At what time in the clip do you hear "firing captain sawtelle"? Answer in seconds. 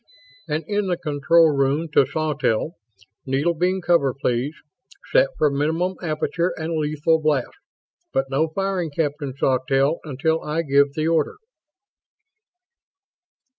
8.47-9.99